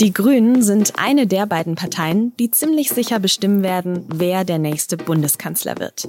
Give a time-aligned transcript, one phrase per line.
[0.00, 4.96] Die Grünen sind eine der beiden Parteien, die ziemlich sicher bestimmen werden, wer der nächste
[4.96, 6.08] Bundeskanzler wird.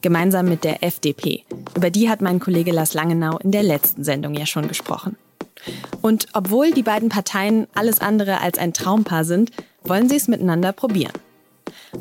[0.00, 1.44] Gemeinsam mit der FDP.
[1.76, 5.16] Über die hat mein Kollege Lars Langenau in der letzten Sendung ja schon gesprochen.
[6.00, 9.50] Und obwohl die beiden Parteien alles andere als ein Traumpaar sind,
[9.84, 11.12] wollen sie es miteinander probieren.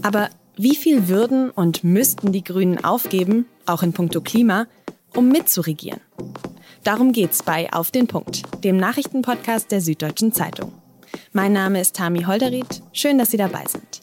[0.04, 4.68] Aber wie viel würden und müssten die Grünen aufgeben, auch in puncto Klima,
[5.14, 6.00] um mitzuregieren?
[6.86, 10.72] Darum geht's bei Auf den Punkt, dem Nachrichtenpodcast der Süddeutschen Zeitung.
[11.36, 12.82] Mein Name ist Tami Holderried.
[12.94, 14.00] Schön, dass Sie dabei sind.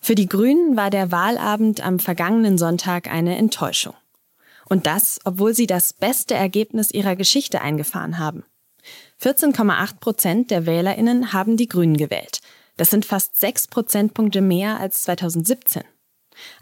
[0.00, 3.92] Für die Grünen war der Wahlabend am vergangenen Sonntag eine Enttäuschung.
[4.70, 8.46] Und das, obwohl sie das beste Ergebnis ihrer Geschichte eingefahren haben.
[9.20, 12.40] 14,8 Prozent der WählerInnen haben die Grünen gewählt.
[12.78, 15.82] Das sind fast sechs Prozentpunkte mehr als 2017.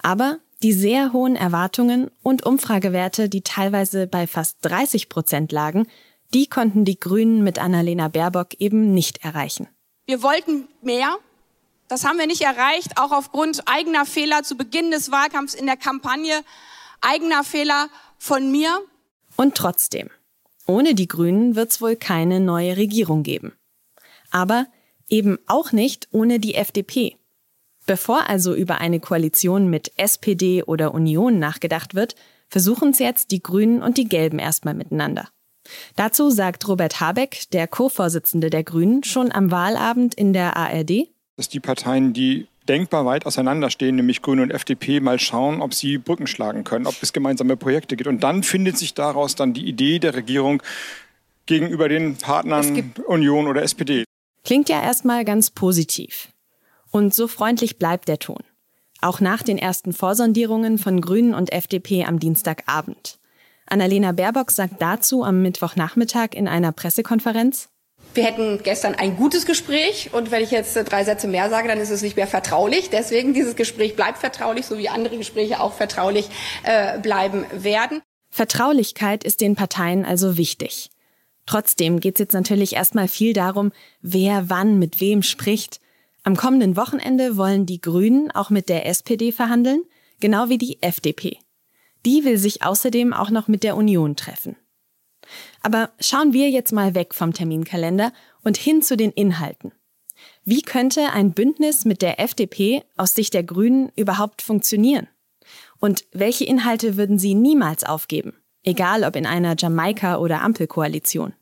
[0.03, 5.87] Aber die sehr hohen Erwartungen und Umfragewerte, die teilweise bei fast 30 Prozent lagen,
[6.35, 9.69] die konnten die Grünen mit Annalena Baerbock eben nicht erreichen.
[10.07, 11.17] Wir wollten mehr.
[11.89, 15.77] Das haben wir nicht erreicht, auch aufgrund eigener Fehler zu Beginn des Wahlkampfs in der
[15.77, 16.43] Kampagne,
[17.01, 17.89] eigener Fehler
[18.19, 18.81] von mir.
[19.37, 20.11] Und trotzdem,
[20.67, 23.53] ohne die Grünen wird es wohl keine neue Regierung geben.
[24.31, 24.67] Aber
[25.09, 27.17] eben auch nicht ohne die FDP.
[27.87, 32.17] Bevor also über eine Koalition mit SPD oder Union nachgedacht wird,
[32.49, 35.29] versuchen es jetzt die Grünen und die Gelben erstmal miteinander.
[35.97, 41.49] Dazu sagt Robert Habeck, der Co-Vorsitzende der Grünen, schon am Wahlabend in der ARD, dass
[41.49, 46.27] die Parteien, die denkbar weit auseinanderstehen, nämlich Grüne und FDP, mal schauen, ob sie Brücken
[46.27, 48.09] schlagen können, ob es gemeinsame Projekte gibt.
[48.09, 50.63] Und dann findet sich daraus dann die Idee der Regierung
[51.45, 54.05] gegenüber den Partnern Union oder SPD.
[54.45, 56.29] Klingt ja erstmal ganz positiv.
[56.97, 58.41] Und so freundlich bleibt der Ton.
[59.03, 63.19] Auch nach den ersten Vorsondierungen von Grünen und FDP am Dienstagabend.
[63.67, 67.69] Annalena Baerbock sagt dazu am Mittwochnachmittag in einer Pressekonferenz,
[68.15, 71.79] wir hätten gestern ein gutes Gespräch und wenn ich jetzt drei Sätze mehr sage, dann
[71.79, 72.89] ist es nicht mehr vertraulich.
[72.89, 76.31] Deswegen dieses Gespräch bleibt vertraulich, so wie andere Gespräche auch vertraulich
[76.63, 78.01] äh, bleiben werden.
[78.31, 80.89] Vertraulichkeit ist den Parteien also wichtig.
[81.45, 85.81] Trotzdem geht es jetzt natürlich erstmal viel darum, wer wann mit wem spricht
[86.27, 89.85] am kommenden Wochenende wollen die Grünen auch mit der SPD verhandeln,
[90.19, 91.39] genau wie die FDP.
[92.05, 94.57] Die will sich außerdem auch noch mit der Union treffen.
[95.63, 99.71] Aber schauen wir jetzt mal weg vom Terminkalender und hin zu den Inhalten.
[100.45, 105.07] Wie könnte ein Bündnis mit der FDP aus Sicht der Grünen überhaupt funktionieren?
[105.79, 108.35] Und welche Inhalte würden sie niemals aufgeben,
[108.65, 111.35] egal ob in einer Jamaika- oder Ampelkoalition?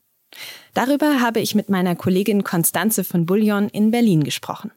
[0.73, 4.71] Darüber habe ich mit meiner Kollegin Konstanze von Bullion in Berlin gesprochen.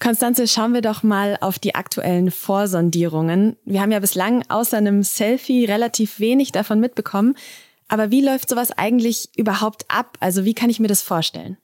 [0.00, 3.56] Konstanze, schauen wir doch mal auf die aktuellen Vorsondierungen.
[3.64, 7.34] Wir haben ja bislang außer einem Selfie relativ wenig davon mitbekommen.
[7.88, 10.16] Aber wie läuft sowas eigentlich überhaupt ab?
[10.20, 11.56] Also wie kann ich mir das vorstellen?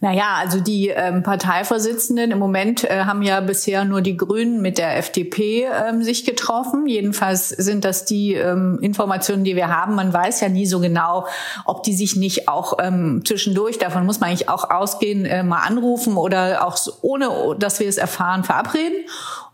[0.00, 4.78] Naja, also die ähm, Parteivorsitzenden im Moment äh, haben ja bisher nur die Grünen mit
[4.78, 6.86] der FDP ähm, sich getroffen.
[6.86, 9.96] Jedenfalls sind das die ähm, Informationen, die wir haben.
[9.96, 11.26] Man weiß ja nie so genau,
[11.64, 15.62] ob die sich nicht auch ähm, zwischendurch, davon muss man eigentlich auch ausgehen, äh, mal
[15.66, 19.04] anrufen oder auch ohne, dass wir es erfahren, verabreden.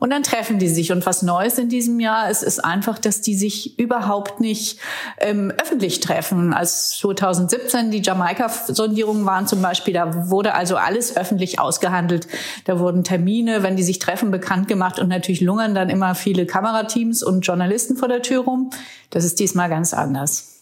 [0.05, 0.93] Und dann treffen die sich.
[0.93, 4.79] Und was Neues in diesem Jahr ist, ist einfach, dass die sich überhaupt nicht
[5.19, 6.53] ähm, öffentlich treffen.
[6.53, 12.29] Als 2017 die Jamaika-Sondierungen waren zum Beispiel, da wurde also alles öffentlich ausgehandelt.
[12.67, 16.45] Da wurden Termine, wenn die sich treffen, bekannt gemacht und natürlich lungern dann immer viele
[16.45, 18.69] Kamerateams und Journalisten vor der Tür rum.
[19.09, 20.54] Das ist diesmal ganz anders.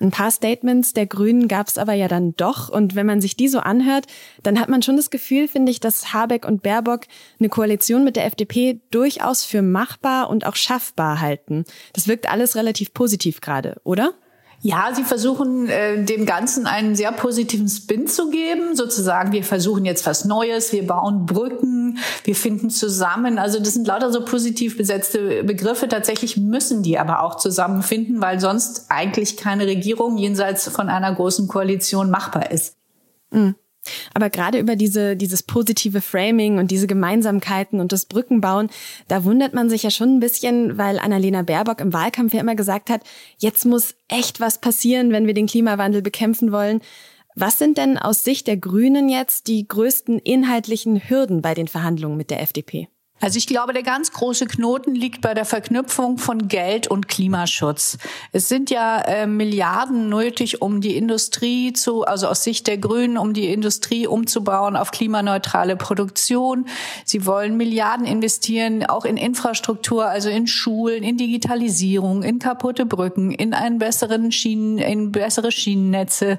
[0.00, 2.68] Ein paar Statements der Grünen gab es aber ja dann doch.
[2.68, 4.06] Und wenn man sich die so anhört,
[4.42, 7.02] dann hat man schon das Gefühl, finde ich, dass Habeck und Baerbock
[7.38, 11.64] eine Koalition mit der FDP durchaus für machbar und auch schaffbar halten.
[11.92, 14.14] Das wirkt alles relativ positiv gerade, oder?
[14.64, 19.84] Ja, sie versuchen äh, dem Ganzen einen sehr positiven Spin zu geben, sozusagen, wir versuchen
[19.84, 23.40] jetzt was Neues, wir bauen Brücken, wir finden zusammen.
[23.40, 25.88] Also das sind lauter so positiv besetzte Begriffe.
[25.88, 31.48] Tatsächlich müssen die aber auch zusammenfinden, weil sonst eigentlich keine Regierung jenseits von einer großen
[31.48, 32.76] Koalition machbar ist.
[33.32, 33.56] Mhm.
[34.14, 38.70] Aber gerade über diese, dieses positive Framing und diese Gemeinsamkeiten und das Brückenbauen,
[39.08, 42.54] da wundert man sich ja schon ein bisschen, weil Annalena Baerbock im Wahlkampf ja immer
[42.54, 43.02] gesagt hat,
[43.38, 46.80] jetzt muss echt was passieren, wenn wir den Klimawandel bekämpfen wollen.
[47.34, 52.16] Was sind denn aus Sicht der Grünen jetzt die größten inhaltlichen Hürden bei den Verhandlungen
[52.16, 52.88] mit der FDP?
[53.22, 57.96] Also ich glaube, der ganz große Knoten liegt bei der Verknüpfung von Geld und Klimaschutz.
[58.32, 63.16] Es sind ja äh, Milliarden nötig, um die Industrie zu, also aus Sicht der Grünen,
[63.16, 66.66] um die Industrie umzubauen auf klimaneutrale Produktion.
[67.04, 73.30] Sie wollen Milliarden investieren, auch in Infrastruktur, also in Schulen, in Digitalisierung, in kaputte Brücken,
[73.30, 76.38] in einen besseren Schienen, in bessere Schienennetze.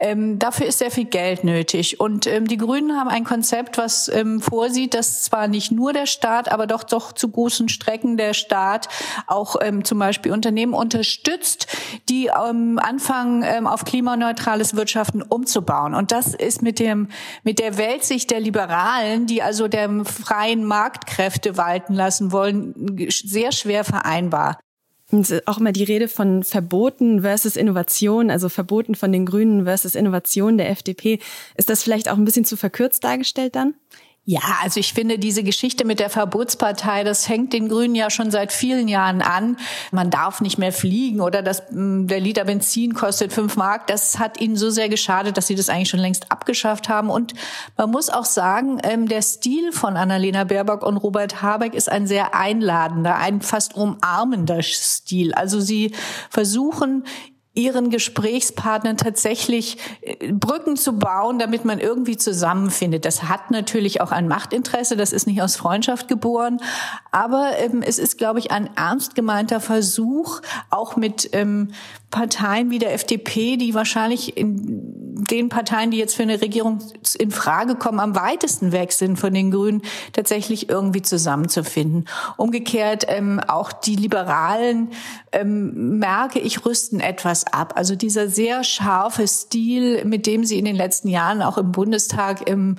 [0.00, 2.00] Ähm, dafür ist sehr viel Geld nötig.
[2.00, 6.06] Und ähm, die Grünen haben ein Konzept, was ähm, vorsieht, dass zwar nicht nur der
[6.16, 8.88] Staat, aber doch doch zu großen Strecken der Staat
[9.26, 11.66] auch ähm, zum Beispiel Unternehmen unterstützt,
[12.08, 15.94] die ähm, anfangen, ähm, auf klimaneutrales Wirtschaften umzubauen.
[15.94, 17.08] Und das ist mit dem
[17.42, 23.84] mit der Weltsicht der Liberalen, die also der freien Marktkräfte walten lassen wollen, sehr schwer
[23.84, 24.58] vereinbar.
[25.46, 30.58] auch immer die Rede von Verboten versus Innovation, also Verboten von den Grünen versus Innovation
[30.58, 31.20] der FDP.
[31.56, 33.74] Ist das vielleicht auch ein bisschen zu verkürzt dargestellt dann?
[34.28, 38.32] Ja, also ich finde diese Geschichte mit der Verbotspartei, das hängt den Grünen ja schon
[38.32, 39.56] seit vielen Jahren an.
[39.92, 43.86] Man darf nicht mehr fliegen oder das, der Liter Benzin kostet fünf Mark.
[43.86, 47.08] Das hat ihnen so sehr geschadet, dass sie das eigentlich schon längst abgeschafft haben.
[47.08, 47.34] Und
[47.76, 52.08] man muss auch sagen, ähm, der Stil von Annalena Baerbock und Robert Habeck ist ein
[52.08, 55.34] sehr einladender, ein fast umarmender Stil.
[55.34, 55.94] Also sie
[56.30, 57.04] versuchen
[57.56, 63.04] ihren Gesprächspartnern tatsächlich äh, Brücken zu bauen, damit man irgendwie zusammenfindet.
[63.04, 66.60] Das hat natürlich auch ein Machtinteresse, das ist nicht aus Freundschaft geboren,
[67.10, 71.72] aber ähm, es ist, glaube ich, ein ernst gemeinter Versuch, auch mit ähm,
[72.16, 74.96] Parteien wie der FDP, die wahrscheinlich in
[75.30, 76.78] den Parteien, die jetzt für eine Regierung
[77.18, 79.82] in Frage kommen, am weitesten weg sind von den Grünen,
[80.14, 82.06] tatsächlich irgendwie zusammenzufinden.
[82.38, 84.92] Umgekehrt ähm, auch die Liberalen
[85.32, 87.74] ähm, merke ich rüsten etwas ab.
[87.76, 92.48] Also dieser sehr scharfe Stil, mit dem sie in den letzten Jahren auch im Bundestag
[92.48, 92.76] im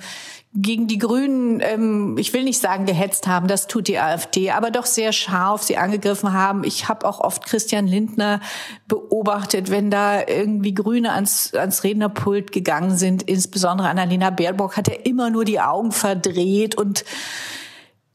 [0.54, 4.70] gegen die Grünen, ähm, ich will nicht sagen gehetzt haben, das tut die AfD, aber
[4.70, 6.64] doch sehr scharf sie angegriffen haben.
[6.64, 8.40] Ich habe auch oft Christian Lindner
[8.86, 15.04] beobachtet, wenn da irgendwie Grüne ans, ans Rednerpult gegangen sind, insbesondere Annalena Baerbock, hat er
[15.04, 17.04] immer nur die Augen verdreht und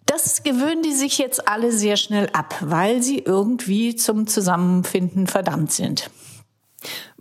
[0.06, 5.72] das gewöhnen die sich jetzt alle sehr schnell ab, weil sie irgendwie zum Zusammenfinden verdammt
[5.72, 6.10] sind.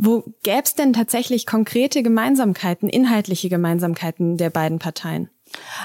[0.04, 5.30] Wo gäbe es denn tatsächlich konkrete Gemeinsamkeiten, inhaltliche Gemeinsamkeiten der beiden Parteien?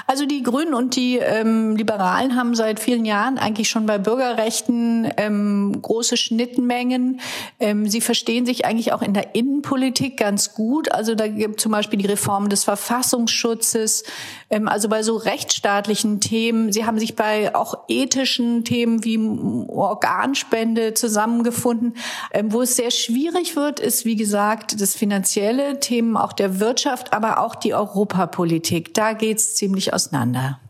[0.06, 5.10] Also die Grünen und die ähm, Liberalen haben seit vielen Jahren eigentlich schon bei Bürgerrechten
[5.16, 7.20] ähm, große Schnittmengen.
[7.60, 10.92] Ähm, sie verstehen sich eigentlich auch in der Innenpolitik ganz gut.
[10.92, 14.04] Also da gibt zum Beispiel die Reform des Verfassungsschutzes.
[14.50, 16.72] Ähm, also bei so rechtsstaatlichen Themen.
[16.72, 21.94] Sie haben sich bei auch ethischen Themen wie Organspende zusammengefunden.
[22.32, 27.12] Ähm, wo es sehr schwierig wird, ist wie gesagt das finanzielle Themen auch der Wirtschaft,
[27.12, 28.94] aber auch die Europapolitik.
[28.94, 30.60] Da geht's ziemlich auseinander.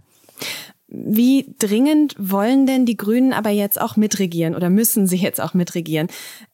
[0.91, 5.53] Wie dringend wollen denn die Grünen aber jetzt auch mitregieren oder müssen sie jetzt auch
[5.53, 6.09] mitregieren?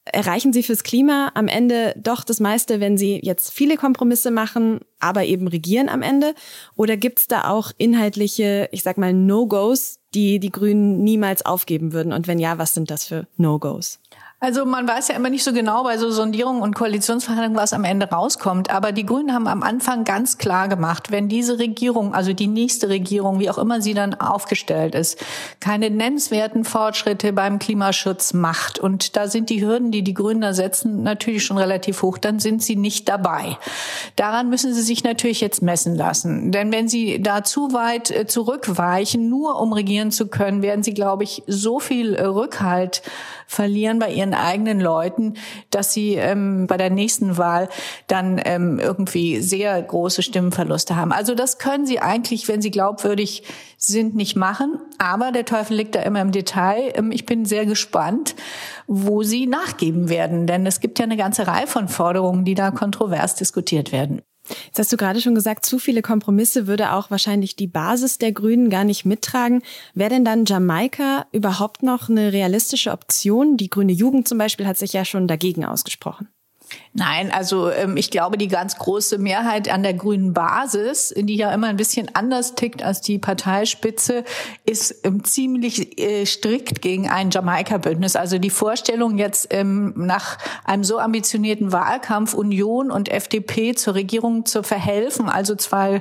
[0.05, 4.81] Erreichen sie fürs Klima am Ende doch das meiste, wenn sie jetzt viele Kompromisse machen,
[4.99, 6.35] aber eben regieren am Ende?
[6.75, 11.93] Oder gibt es da auch inhaltliche, ich sag mal, No-Gos, die die Grünen niemals aufgeben
[11.93, 12.13] würden?
[12.13, 14.01] Und wenn ja, was sind das für No-Gos?
[14.45, 17.83] Also man weiß ja immer nicht so genau bei so Sondierungen und Koalitionsverhandlungen, was am
[17.83, 18.69] Ende rauskommt.
[18.69, 22.91] Aber die Grünen haben am Anfang ganz klar gemacht, wenn diese Regierung, also die nächste
[22.91, 25.19] Regierung, wie auch immer sie dann aufgestellt ist,
[25.61, 30.53] keine nennenswerten Fortschritte beim Klimaschutz macht und da sind die Hürden, die die Grünen da
[30.53, 33.57] setzen, natürlich schon relativ hoch, dann sind sie nicht dabei.
[34.17, 36.53] Daran müssen sie sich natürlich jetzt messen lassen.
[36.53, 40.93] Denn wenn sie da zu weit äh, zurückweichen, nur um regieren zu können, werden sie,
[40.93, 43.01] glaube ich, so viel äh, Rückhalt
[43.47, 45.35] verlieren bei ihren eigenen Leuten,
[45.71, 47.69] dass sie ähm, bei der nächsten Wahl
[48.07, 51.13] dann ähm, irgendwie sehr große Stimmenverluste haben.
[51.13, 53.45] Also das können sie eigentlich, wenn sie glaubwürdig
[53.77, 54.79] sind, nicht machen.
[54.99, 56.93] Aber der Teufel liegt da immer im Detail.
[56.95, 58.35] Ähm, ich bin sehr gespannt,
[58.87, 60.47] wo sie nachgeben werden.
[60.47, 64.23] Denn es gibt ja eine ganze Reihe von Forderungen, die da kontrovers diskutiert werden.
[64.67, 68.33] Jetzt hast du gerade schon gesagt, zu viele Kompromisse würde auch wahrscheinlich die Basis der
[68.33, 69.63] Grünen gar nicht mittragen.
[69.95, 73.57] Wäre denn dann Jamaika überhaupt noch eine realistische Option?
[73.57, 76.29] Die grüne Jugend zum Beispiel hat sich ja schon dagegen ausgesprochen.
[76.97, 81.53] Nein, also ähm, ich glaube, die ganz große Mehrheit an der grünen Basis, die ja
[81.53, 84.23] immer ein bisschen anders tickt als die Parteispitze,
[84.65, 88.15] ist ähm, ziemlich äh, strikt gegen ein Jamaika-Bündnis.
[88.15, 94.47] Also die Vorstellung jetzt ähm, nach einem so ambitionierten Wahlkampf Union und FDP zur Regierung
[94.47, 96.01] zu verhelfen, also zwei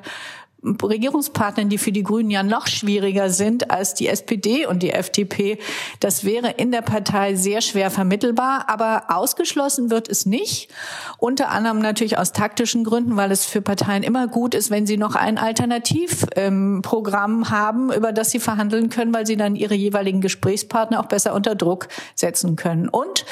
[0.64, 5.58] Regierungspartnern, die für die Grünen ja noch schwieriger sind als die SPD und die FDP.
[6.00, 10.70] Das wäre in der Partei sehr schwer vermittelbar, aber ausgeschlossen wird es nicht.
[11.18, 14.98] Unter anderem natürlich aus taktischen Gründen, weil es für Parteien immer gut ist, wenn sie
[14.98, 20.22] noch ein Alternativprogramm ähm, haben, über das sie verhandeln können, weil sie dann ihre jeweiligen
[20.22, 22.88] Gesprächspartner auch besser unter Druck setzen können.
[22.90, 23.26] Und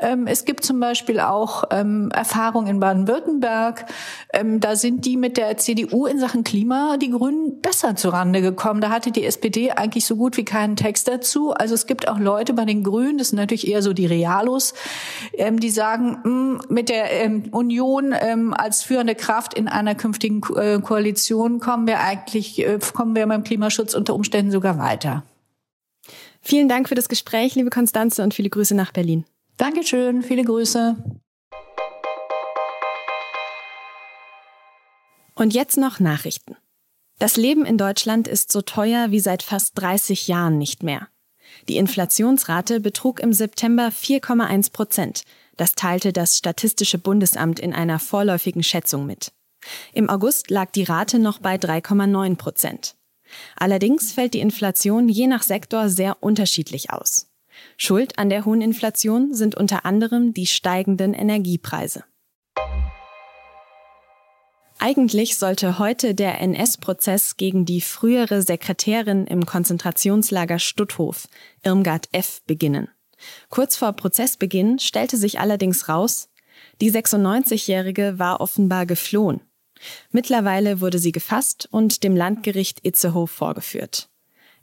[0.00, 3.86] es gibt zum Beispiel auch ähm, Erfahrungen in Baden-Württemberg.
[4.32, 8.80] Ähm, da sind die mit der CDU in Sachen Klima, die Grünen, besser zurande gekommen.
[8.80, 11.52] Da hatte die SPD eigentlich so gut wie keinen Text dazu.
[11.52, 14.74] Also es gibt auch Leute bei den Grünen, das sind natürlich eher so die Realos,
[15.34, 19.94] ähm, die sagen, mh, hm, mit der ähm, Union ähm, als führende Kraft in einer
[19.94, 25.24] künftigen äh, Koalition kommen wir eigentlich, äh, kommen wir beim Klimaschutz unter Umständen sogar weiter.
[26.40, 29.24] Vielen Dank für das Gespräch, liebe Konstanze, und viele Grüße nach Berlin.
[29.58, 30.96] Dankeschön, viele Grüße.
[35.34, 36.56] Und jetzt noch Nachrichten.
[37.18, 41.08] Das Leben in Deutschland ist so teuer wie seit fast 30 Jahren nicht mehr.
[41.68, 45.22] Die Inflationsrate betrug im September 4,1 Prozent.
[45.56, 49.32] Das teilte das Statistische Bundesamt in einer vorläufigen Schätzung mit.
[49.92, 52.94] Im August lag die Rate noch bei 3,9 Prozent.
[53.56, 57.26] Allerdings fällt die Inflation je nach Sektor sehr unterschiedlich aus.
[57.76, 62.04] Schuld an der hohen Inflation sind unter anderem die steigenden Energiepreise.
[64.80, 71.26] Eigentlich sollte heute der NS-Prozess gegen die frühere Sekretärin im Konzentrationslager Stutthof,
[71.64, 72.88] Irmgard F., beginnen.
[73.48, 76.28] Kurz vor Prozessbeginn stellte sich allerdings raus,
[76.80, 79.40] die 96-Jährige war offenbar geflohen.
[80.10, 84.08] Mittlerweile wurde sie gefasst und dem Landgericht Itzehoe vorgeführt.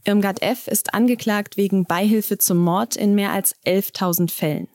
[0.05, 0.67] Irmgard F.
[0.67, 4.67] ist angeklagt wegen Beihilfe zum Mord in mehr als 11.000 Fällen.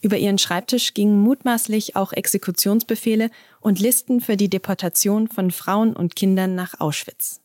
[0.00, 3.30] Über ihren Schreibtisch gingen mutmaßlich auch Exekutionsbefehle
[3.60, 7.40] und Listen für die Deportation von Frauen und Kindern nach Auschwitz.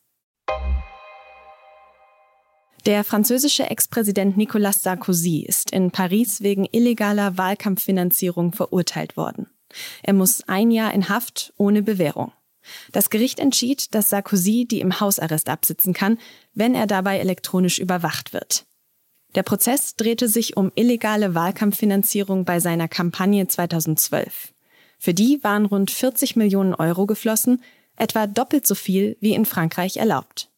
[2.85, 9.47] Der französische Ex-Präsident Nicolas Sarkozy ist in Paris wegen illegaler Wahlkampffinanzierung verurteilt worden.
[10.03, 12.33] Er muss ein Jahr in Haft ohne Bewährung.
[12.91, 16.17] Das Gericht entschied, dass Sarkozy die im Hausarrest absitzen kann,
[16.53, 18.65] wenn er dabei elektronisch überwacht wird.
[19.35, 24.53] Der Prozess drehte sich um illegale Wahlkampffinanzierung bei seiner Kampagne 2012.
[24.99, 27.63] Für die waren rund 40 Millionen Euro geflossen,
[27.95, 30.49] etwa doppelt so viel wie in Frankreich erlaubt.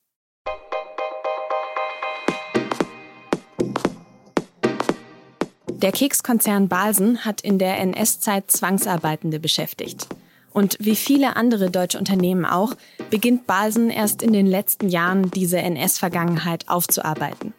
[5.83, 10.07] Der Kekskonzern Balsen hat in der NS-Zeit Zwangsarbeitende beschäftigt.
[10.53, 12.75] Und wie viele andere deutsche Unternehmen auch,
[13.09, 17.53] beginnt Balsen erst in den letzten Jahren diese NS-Vergangenheit aufzuarbeiten.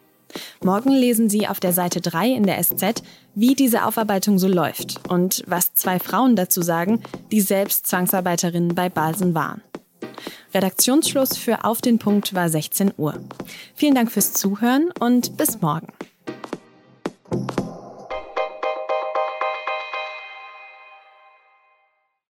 [0.63, 3.03] Morgen lesen Sie auf der Seite 3 in der SZ,
[3.35, 8.89] wie diese Aufarbeitung so läuft und was zwei Frauen dazu sagen, die selbst Zwangsarbeiterinnen bei
[8.89, 9.61] Balsen waren.
[10.53, 13.15] Redaktionsschluss für Auf den Punkt war 16 Uhr.
[13.75, 15.87] Vielen Dank fürs Zuhören und bis morgen.